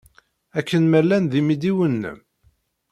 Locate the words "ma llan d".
0.87-1.33